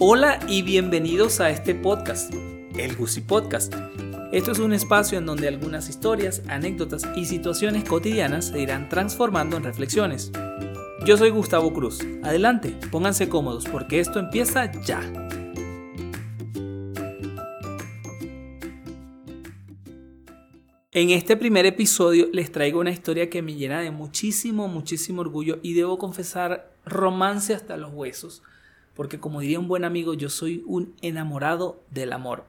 Hola 0.00 0.38
y 0.46 0.62
bienvenidos 0.62 1.40
a 1.40 1.50
este 1.50 1.74
podcast, 1.74 2.32
el 2.78 2.94
Gusi 2.94 3.20
Podcast. 3.20 3.74
Esto 4.30 4.52
es 4.52 4.60
un 4.60 4.72
espacio 4.72 5.18
en 5.18 5.26
donde 5.26 5.48
algunas 5.48 5.88
historias, 5.88 6.40
anécdotas 6.46 7.02
y 7.16 7.24
situaciones 7.24 7.82
cotidianas 7.82 8.46
se 8.46 8.60
irán 8.60 8.88
transformando 8.88 9.56
en 9.56 9.64
reflexiones. 9.64 10.30
Yo 11.04 11.16
soy 11.16 11.30
Gustavo 11.30 11.72
Cruz. 11.72 11.98
Adelante, 12.22 12.76
pónganse 12.92 13.28
cómodos 13.28 13.64
porque 13.64 13.98
esto 13.98 14.20
empieza 14.20 14.70
ya. 14.82 15.00
En 20.92 21.10
este 21.10 21.36
primer 21.36 21.66
episodio 21.66 22.28
les 22.32 22.52
traigo 22.52 22.78
una 22.78 22.92
historia 22.92 23.28
que 23.28 23.42
me 23.42 23.56
llena 23.56 23.80
de 23.80 23.90
muchísimo, 23.90 24.68
muchísimo 24.68 25.22
orgullo 25.22 25.58
y 25.64 25.74
debo 25.74 25.98
confesar 25.98 26.70
romance 26.84 27.52
hasta 27.52 27.76
los 27.76 27.92
huesos 27.92 28.44
porque 28.98 29.20
como 29.20 29.38
diría 29.38 29.60
un 29.60 29.68
buen 29.68 29.84
amigo, 29.84 30.14
yo 30.14 30.28
soy 30.28 30.64
un 30.66 30.92
enamorado 31.02 31.80
del 31.88 32.12
amor. 32.12 32.46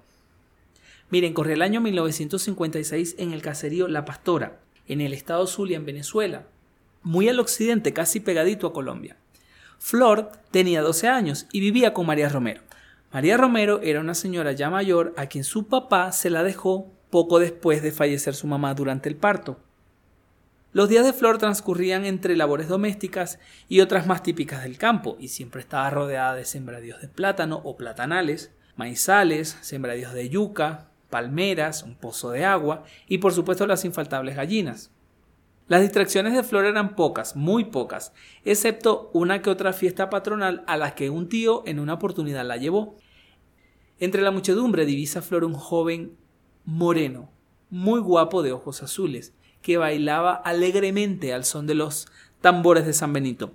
Miren, 1.12 1.36
corre 1.36 1.54
el 1.54 1.62
año 1.62 1.80
1956 1.80 3.18
en 3.20 3.34
el 3.34 3.44
caserío 3.44 3.88
La 3.88 4.04
Pastora, 4.04 4.60
en 4.88 5.00
el 5.00 5.14
estado 5.14 5.46
Zulia, 5.46 5.78
en 5.78 5.86
Venezuela, 5.86 6.48
muy 7.04 7.30
al 7.30 7.40
occidente, 7.40 7.94
casi 7.94 8.20
pegadito 8.20 8.66
a 8.66 8.74
Colombia. 8.74 9.16
Flor 9.78 10.32
tenía 10.50 10.82
12 10.82 11.08
años 11.08 11.46
y 11.52 11.60
vivía 11.60 11.94
con 11.94 12.08
María 12.08 12.30
Romero. 12.30 12.64
María 13.14 13.38
Romero 13.38 13.82
era 13.84 14.00
una 14.00 14.16
señora 14.16 14.52
ya 14.52 14.72
mayor 14.72 15.14
a 15.18 15.28
quien 15.28 15.44
su 15.44 15.68
papá 15.68 16.12
se 16.14 16.32
la 16.32 16.42
dejó 16.42 16.92
poco 17.12 17.38
después 17.38 17.84
de 17.84 17.92
fallecer 17.92 18.34
su 18.34 18.48
mamá 18.48 18.74
durante 18.74 19.08
el 19.08 19.18
parto. 19.18 19.60
Los 20.72 20.88
días 20.88 21.04
de 21.04 21.14
Flor 21.14 21.40
transcurrían 21.40 22.06
entre 22.06 22.38
labores 22.38 22.68
domésticas 22.68 23.40
y 23.68 23.80
otras 23.80 24.06
más 24.06 24.22
típicas 24.22 24.62
del 24.62 24.78
campo, 24.78 25.18
y 25.20 25.30
siempre 25.30 25.62
estaba 25.62 25.90
rodeada 25.90 26.36
de 26.36 26.46
sembradíos 26.46 27.02
de 27.02 27.08
plátano 27.08 27.60
o 27.64 27.76
platanales, 27.76 28.52
maizales, 28.76 29.58
sembradíos 29.62 30.14
de 30.14 30.30
yuca, 30.30 30.92
palmeras, 31.10 31.82
un 31.82 31.96
pozo 31.96 32.30
de 32.30 32.46
agua 32.46 32.84
y 33.08 33.18
por 33.18 33.34
supuesto 33.34 33.66
las 33.66 33.84
infaltables 33.84 34.36
gallinas. 34.36 34.92
Las 35.68 35.82
distracciones 35.82 36.34
de 36.34 36.44
Flor 36.44 36.66
eran 36.66 36.96
pocas, 36.96 37.36
muy 37.36 37.66
pocas, 37.66 38.14
excepto 38.46 39.10
una 39.14 39.42
que 39.42 39.50
otra 39.50 39.74
fiesta 39.74 40.12
patronal 40.12 40.64
a 40.68 40.78
la 40.78 40.94
que 40.94 41.10
un 41.10 41.30
tío 41.30 41.64
en 41.66 41.80
una 41.80 41.96
oportunidad 41.96 42.46
la 42.46 42.58
llevó. 42.58 42.96
Entre 44.00 44.22
la 44.22 44.32
muchedumbre 44.32 44.86
divisa 44.86 45.24
Flor 45.24 45.44
un 45.44 45.54
joven 45.54 46.16
moreno, 46.64 47.32
muy 47.72 48.00
guapo 48.00 48.44
de 48.44 48.52
ojos 48.52 48.84
azules, 48.84 49.34
que 49.62 49.78
bailaba 49.78 50.34
alegremente 50.34 51.34
al 51.34 51.46
son 51.46 51.68
de 51.68 51.76
los 51.76 52.08
tambores 52.42 52.86
de 52.86 52.94
San 52.94 53.14
Benito. 53.14 53.54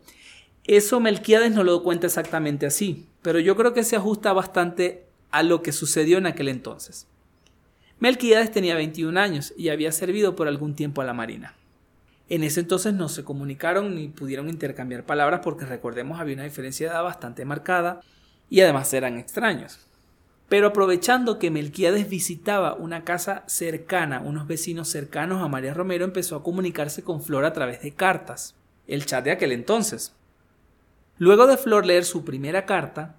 Eso 0.65 1.01
Melquiades 1.01 1.53
no 1.53 1.65
lo 1.65 1.83
cuenta 1.83 2.07
exactamente 2.07 2.67
así, 2.67 3.07
pero 3.23 3.39
yo 3.39 3.57
creo 3.57 3.75
que 3.75 3.85
se 3.85 3.97
ajusta 3.97 4.33
bastante 4.33 5.05
a 5.31 5.43
lo 5.43 5.63
que 5.63 5.73
sucedió 5.73 6.19
en 6.19 6.27
aquel 6.27 6.49
entonces. 6.49 7.07
Melquiades 7.99 8.51
tenía 8.51 8.75
21 8.75 9.19
años 9.19 9.55
y 9.57 9.69
había 9.69 9.93
servido 9.93 10.37
por 10.37 10.49
algún 10.49 10.75
tiempo 10.75 11.01
a 11.03 11.05
la 11.05 11.15
Marina. 11.15 11.55
En 12.29 12.43
ese 12.43 12.61
entonces 12.61 12.95
no 12.95 13.09
se 13.09 13.25
comunicaron 13.25 13.95
ni 13.95 14.09
pudieron 14.09 14.49
intercambiar 14.49 15.05
palabras 15.05 15.41
porque 15.45 15.67
recordemos 15.67 16.21
había 16.21 16.35
una 16.35 16.45
diferencia 16.45 16.87
de 16.87 16.95
edad 16.95 17.03
bastante 17.03 17.45
marcada 17.45 18.01
y 18.49 18.61
además 18.61 18.93
eran 18.95 19.19
extraños. 19.19 19.81
Pero 20.49 20.69
aprovechando 20.69 21.39
que 21.39 21.51
Melquiades 21.51 22.09
visitaba 22.09 22.75
una 22.75 23.05
casa 23.05 23.45
cercana, 23.47 24.21
unos 24.21 24.47
vecinos 24.47 24.89
cercanos 24.89 25.43
a 25.43 25.49
María 25.49 25.75
Romero, 25.75 26.05
empezó 26.05 26.37
a 26.37 26.43
comunicarse 26.43 27.03
con 27.03 27.23
Flor 27.23 27.45
a 27.45 27.53
través 27.53 27.83
de 27.83 27.93
cartas, 27.93 28.55
el 28.87 29.07
chat 29.07 29.25
de 29.25 29.33
aquel 29.33 29.53
entonces. 29.53 30.15
Luego 31.17 31.47
de 31.47 31.57
Flor 31.57 31.87
leer 31.87 32.05
su 32.05 32.25
primera 32.25 32.67
carta, 32.67 33.17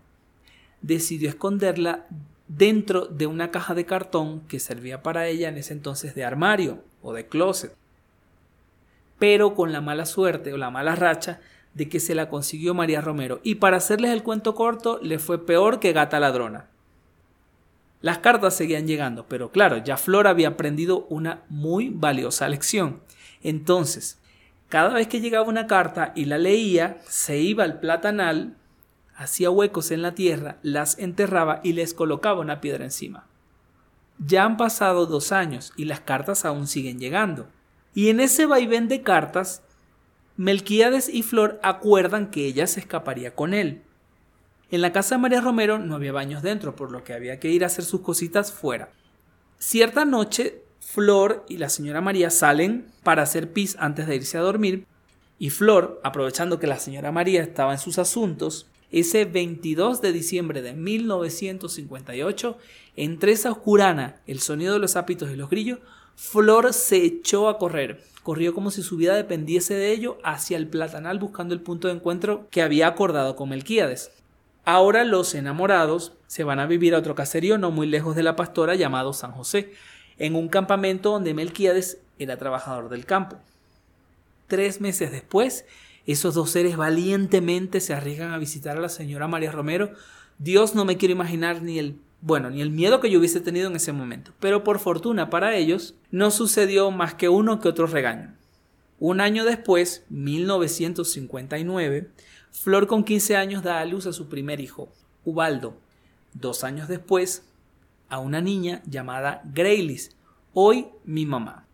decidió 0.81 1.29
esconderla 1.29 2.05
dentro 2.47 3.05
de 3.05 3.25
una 3.25 3.49
caja 3.49 3.73
de 3.73 3.85
cartón 3.85 4.41
que 4.41 4.59
servía 4.59 5.01
para 5.01 5.27
ella 5.27 5.49
en 5.49 5.57
ese 5.57 5.73
entonces 5.73 6.13
de 6.13 6.23
armario 6.23 6.83
o 7.01 7.13
de 7.13 7.27
closet. 7.27 7.75
Pero 9.17 9.55
con 9.55 9.71
la 9.71 9.81
mala 9.81 10.05
suerte 10.05 10.53
o 10.53 10.57
la 10.57 10.69
mala 10.69 10.95
racha 10.95 11.39
de 11.73 11.89
que 11.89 11.99
se 11.99 12.15
la 12.15 12.29
consiguió 12.29 12.73
María 12.73 13.01
Romero. 13.01 13.39
Y 13.43 13.55
para 13.55 13.77
hacerles 13.77 14.11
el 14.11 14.23
cuento 14.23 14.53
corto, 14.55 14.99
le 15.01 15.19
fue 15.19 15.45
peor 15.45 15.79
que 15.79 15.93
gata 15.93 16.19
ladrona. 16.19 16.67
Las 18.05 18.19
cartas 18.19 18.55
seguían 18.55 18.85
llegando, 18.85 19.25
pero 19.27 19.49
claro, 19.49 19.77
ya 19.77 19.97
Flor 19.97 20.27
había 20.27 20.49
aprendido 20.49 21.07
una 21.09 21.41
muy 21.49 21.89
valiosa 21.89 22.47
lección. 22.47 23.01
Entonces, 23.41 24.19
cada 24.69 24.93
vez 24.93 25.07
que 25.07 25.21
llegaba 25.21 25.49
una 25.49 25.65
carta 25.65 26.13
y 26.15 26.25
la 26.25 26.37
leía, 26.37 26.99
se 27.07 27.39
iba 27.39 27.63
al 27.63 27.79
platanal, 27.79 28.57
hacía 29.15 29.49
huecos 29.49 29.89
en 29.89 30.03
la 30.03 30.13
tierra, 30.13 30.59
las 30.61 30.99
enterraba 30.99 31.61
y 31.63 31.73
les 31.73 31.95
colocaba 31.95 32.41
una 32.41 32.61
piedra 32.61 32.83
encima. 32.83 33.25
Ya 34.19 34.43
han 34.43 34.55
pasado 34.55 35.07
dos 35.07 35.31
años 35.31 35.73
y 35.75 35.85
las 35.85 36.01
cartas 36.01 36.45
aún 36.45 36.67
siguen 36.67 36.99
llegando. 36.99 37.47
Y 37.95 38.09
en 38.09 38.19
ese 38.19 38.45
vaivén 38.45 38.87
de 38.87 39.01
cartas, 39.01 39.63
Melquíades 40.37 41.09
y 41.09 41.23
Flor 41.23 41.59
acuerdan 41.63 42.29
que 42.29 42.45
ella 42.45 42.67
se 42.67 42.81
escaparía 42.81 43.33
con 43.33 43.55
él. 43.55 43.81
En 44.71 44.81
la 44.81 44.91
casa 44.91 45.15
de 45.15 45.21
María 45.21 45.41
Romero 45.41 45.77
no 45.77 45.95
había 45.95 46.11
baños 46.11 46.41
dentro, 46.41 46.75
por 46.75 46.91
lo 46.91 47.03
que 47.03 47.13
había 47.13 47.39
que 47.39 47.49
ir 47.51 47.63
a 47.63 47.67
hacer 47.67 47.85
sus 47.85 48.01
cositas 48.01 48.51
fuera. 48.51 48.89
Cierta 49.59 50.05
noche, 50.05 50.63
Flor 50.79 51.45
y 51.47 51.57
la 51.57 51.69
señora 51.69 52.01
María 52.01 52.29
salen 52.29 52.87
para 53.03 53.23
hacer 53.23 53.53
pis 53.53 53.75
antes 53.79 54.07
de 54.07 54.15
irse 54.15 54.37
a 54.37 54.41
dormir, 54.41 54.85
y 55.37 55.49
Flor, 55.49 55.99
aprovechando 56.03 56.59
que 56.59 56.67
la 56.67 56.79
señora 56.79 57.11
María 57.11 57.43
estaba 57.43 57.73
en 57.73 57.79
sus 57.79 57.99
asuntos, 57.99 58.67
ese 58.91 59.25
22 59.25 60.01
de 60.01 60.13
diciembre 60.13 60.61
de 60.61 60.73
1958, 60.73 62.57
entre 62.95 63.33
esa 63.33 63.51
oscurana, 63.51 64.21
el 64.25 64.39
sonido 64.39 64.73
de 64.73 64.79
los 64.79 64.95
ápitos 64.95 65.29
y 65.31 65.35
los 65.35 65.49
grillos, 65.49 65.79
Flor 66.15 66.73
se 66.73 67.03
echó 67.03 67.49
a 67.49 67.57
correr. 67.57 68.03
Corrió 68.23 68.53
como 68.53 68.71
si 68.71 68.81
su 68.81 68.97
vida 68.97 69.15
dependiese 69.15 69.75
de 69.75 69.91
ello 69.91 70.17
hacia 70.23 70.57
el 70.57 70.67
platanal 70.67 71.19
buscando 71.19 71.53
el 71.53 71.61
punto 71.61 71.87
de 71.87 71.95
encuentro 71.95 72.47
que 72.49 72.61
había 72.61 72.87
acordado 72.87 73.35
con 73.35 73.49
Melquíades. 73.49 74.11
Ahora 74.65 75.03
los 75.03 75.35
enamorados 75.35 76.13
se 76.25 76.43
van 76.43 76.59
a 76.59 76.65
vivir 76.65 76.95
a 76.95 76.97
otro 76.97 77.13
caserío 77.13 77.59
no 77.59 77.69
muy 77.69 77.85
lejos 77.85 78.15
de 78.15 78.23
la 78.23 78.35
pastora 78.35 78.73
llamado 78.73 79.13
San 79.13 79.31
José, 79.31 79.73
en 80.17 80.35
un 80.35 80.49
campamento 80.49 81.11
donde 81.11 81.35
Melquiades 81.35 81.99
era 82.17 82.37
trabajador 82.37 82.89
del 82.89 83.05
campo. 83.05 83.37
Tres 84.47 84.81
meses 84.81 85.11
después, 85.11 85.65
esos 86.07 86.33
dos 86.33 86.49
seres 86.49 86.77
valientemente 86.77 87.79
se 87.79 87.93
arriesgan 87.93 88.31
a 88.31 88.39
visitar 88.39 88.77
a 88.77 88.81
la 88.81 88.89
señora 88.89 89.27
María 89.27 89.51
Romero. 89.51 89.91
Dios 90.39 90.73
no 90.73 90.83
me 90.83 90.97
quiero 90.97 91.13
imaginar 91.13 91.61
ni 91.61 91.77
el 91.79 91.99
bueno, 92.21 92.49
ni 92.49 92.61
el 92.61 92.71
miedo 92.71 93.01
que 93.01 93.11
yo 93.11 93.19
hubiese 93.19 93.39
tenido 93.39 93.69
en 93.69 93.75
ese 93.75 93.91
momento. 93.91 94.31
Pero 94.39 94.63
por 94.63 94.79
fortuna 94.79 95.29
para 95.29 95.55
ellos, 95.55 95.93
no 96.09 96.31
sucedió 96.31 96.89
más 96.89 97.13
que 97.13 97.29
uno 97.29 97.59
que 97.59 97.67
otro 97.67 97.85
regaño. 97.85 98.33
Un 98.97 99.21
año 99.21 99.45
después, 99.45 100.05
1959, 100.09 102.09
Flor 102.61 102.87
con 102.87 103.03
15 103.03 103.35
años 103.35 103.63
da 103.63 103.79
a 103.79 103.85
luz 103.85 104.07
a 104.07 104.13
su 104.13 104.27
primer 104.29 104.61
hijo, 104.61 104.87
Ubaldo. 105.25 105.75
Dos 106.33 106.63
años 106.63 106.87
después, 106.87 107.45
a 108.07 108.19
una 108.19 108.41
niña 108.41 108.81
llamada 108.85 109.41
Graylis, 109.53 110.15
hoy 110.53 110.87
mi 111.03 111.25
mamá. 111.25 111.67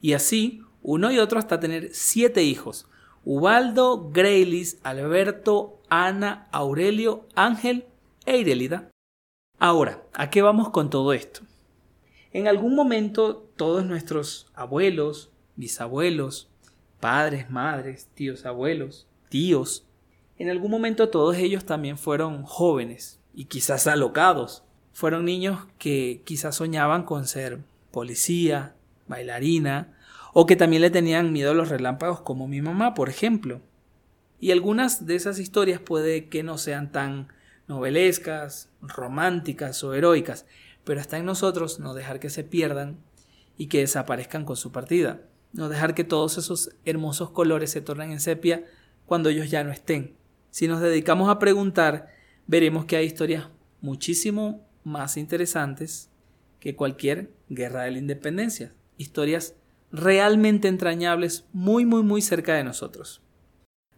Y 0.00 0.12
así, 0.12 0.62
uno 0.82 1.10
y 1.10 1.18
otro 1.18 1.38
hasta 1.38 1.58
tener 1.58 1.88
siete 1.94 2.44
hijos. 2.44 2.86
Ubaldo, 3.24 4.10
Graylis, 4.12 4.78
Alberto, 4.84 5.80
Ana, 5.88 6.48
Aurelio, 6.52 7.26
Ángel 7.34 7.86
e 8.26 8.38
Irelida. 8.38 8.90
Ahora, 9.58 10.02
¿a 10.12 10.28
qué 10.30 10.42
vamos 10.42 10.68
con 10.68 10.90
todo 10.90 11.12
esto? 11.12 11.40
En 12.32 12.46
algún 12.46 12.74
momento 12.76 13.48
todos 13.56 13.86
nuestros 13.86 14.48
abuelos, 14.54 15.30
bisabuelos, 15.56 16.50
padres, 17.00 17.50
madres, 17.50 18.08
tíos, 18.14 18.44
abuelos, 18.44 19.08
tíos, 19.30 19.86
en 20.38 20.50
algún 20.50 20.70
momento 20.70 21.08
todos 21.08 21.36
ellos 21.36 21.64
también 21.64 21.98
fueron 21.98 22.42
jóvenes 22.42 23.20
y 23.34 23.46
quizás 23.46 23.86
alocados. 23.86 24.64
Fueron 24.92 25.24
niños 25.24 25.66
que 25.78 26.22
quizás 26.24 26.56
soñaban 26.56 27.04
con 27.04 27.26
ser 27.26 27.60
policía, 27.90 28.74
bailarina, 29.08 29.94
o 30.32 30.44
que 30.44 30.56
también 30.56 30.82
le 30.82 30.90
tenían 30.90 31.32
miedo 31.32 31.52
a 31.52 31.54
los 31.54 31.70
relámpagos 31.70 32.20
como 32.20 32.46
mi 32.46 32.60
mamá, 32.60 32.94
por 32.94 33.08
ejemplo. 33.08 33.62
Y 34.38 34.50
algunas 34.50 35.06
de 35.06 35.16
esas 35.16 35.38
historias 35.38 35.80
puede 35.80 36.28
que 36.28 36.42
no 36.42 36.58
sean 36.58 36.92
tan 36.92 37.28
novelescas, 37.68 38.68
románticas 38.82 39.82
o 39.82 39.94
heroicas, 39.94 40.44
pero 40.84 41.00
está 41.00 41.16
en 41.16 41.24
nosotros 41.24 41.80
no 41.80 41.94
dejar 41.94 42.20
que 42.20 42.30
se 42.30 42.44
pierdan 42.44 42.98
y 43.56 43.68
que 43.68 43.80
desaparezcan 43.80 44.44
con 44.44 44.56
su 44.56 44.72
partida, 44.72 45.22
no 45.52 45.70
dejar 45.70 45.94
que 45.94 46.04
todos 46.04 46.36
esos 46.36 46.70
hermosos 46.84 47.30
colores 47.30 47.70
se 47.70 47.80
tornen 47.80 48.12
en 48.12 48.20
sepia 48.20 48.64
cuando 49.06 49.30
ellos 49.30 49.50
ya 49.50 49.64
no 49.64 49.72
estén. 49.72 50.14
Si 50.56 50.68
nos 50.68 50.80
dedicamos 50.80 51.28
a 51.28 51.38
preguntar, 51.38 52.08
veremos 52.46 52.86
que 52.86 52.96
hay 52.96 53.04
historias 53.04 53.50
muchísimo 53.82 54.66
más 54.84 55.18
interesantes 55.18 56.10
que 56.60 56.74
cualquier 56.74 57.30
guerra 57.50 57.82
de 57.82 57.90
la 57.90 57.98
independencia. 57.98 58.72
Historias 58.96 59.54
realmente 59.92 60.68
entrañables 60.68 61.44
muy 61.52 61.84
muy 61.84 62.02
muy 62.02 62.22
cerca 62.22 62.54
de 62.54 62.64
nosotros. 62.64 63.20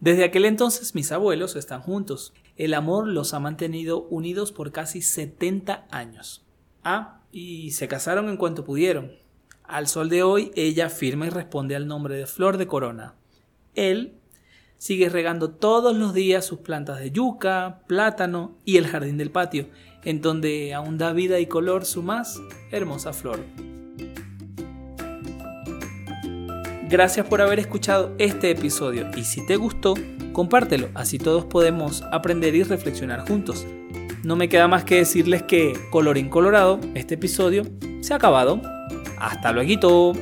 Desde 0.01 0.25
aquel 0.25 0.43
entonces 0.43 0.95
mis 0.95 1.13
abuelos 1.13 1.55
están 1.55 1.79
juntos. 1.79 2.33
el 2.57 2.73
amor 2.73 3.07
los 3.07 3.33
ha 3.33 3.39
mantenido 3.39 4.01
unidos 4.09 4.51
por 4.51 4.73
casi 4.73 5.01
70 5.01 5.87
años. 5.91 6.45
Ah, 6.83 7.21
y 7.31 7.71
se 7.71 7.87
casaron 7.87 8.27
en 8.27 8.35
cuanto 8.35 8.65
pudieron. 8.65 9.13
Al 9.63 9.87
sol 9.87 10.09
de 10.09 10.23
hoy, 10.23 10.51
ella 10.55 10.89
firma 10.89 11.25
y 11.25 11.29
responde 11.29 11.77
al 11.77 11.87
nombre 11.87 12.17
de 12.17 12.27
Flor 12.27 12.57
de 12.57 12.67
Corona. 12.67 13.15
Él 13.75 14.18
sigue 14.79 15.09
regando 15.09 15.51
todos 15.51 15.95
los 15.95 16.13
días 16.13 16.45
sus 16.45 16.59
plantas 16.59 16.99
de 16.99 17.11
yuca, 17.11 17.81
plátano 17.85 18.57
y 18.65 18.77
el 18.77 18.87
jardín 18.87 19.17
del 19.17 19.29
patio, 19.29 19.67
en 20.03 20.21
donde 20.21 20.73
aún 20.73 20.97
da 20.97 21.13
vida 21.13 21.39
y 21.39 21.45
color 21.45 21.85
su 21.85 22.01
más 22.01 22.41
hermosa 22.71 23.13
flor. 23.13 23.41
Gracias 26.89 27.27
por 27.27 27.41
haber 27.41 27.59
escuchado 27.59 28.15
este 28.17 28.49
episodio 28.49 29.11
y 29.15 29.25
si 29.25 29.45
te 29.45 29.57
gustó, 29.57 29.93
compártelo, 30.33 30.89
así 30.95 31.19
todos 31.19 31.45
podemos 31.45 32.01
aprender 32.11 32.55
y 32.55 32.63
reflexionar 32.63 33.27
juntos. 33.27 33.67
No 34.23 34.35
me 34.35 34.49
queda 34.49 34.67
más 34.67 34.85
que 34.85 34.95
decirles 34.95 35.43
que, 35.43 35.73
colorín 35.91 36.29
colorado, 36.29 36.79
este 36.95 37.15
episodio 37.15 37.63
se 38.01 38.13
ha 38.13 38.15
acabado. 38.15 38.61
Hasta 39.19 39.51
luego. 39.51 40.13